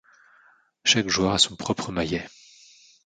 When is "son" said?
1.37-1.55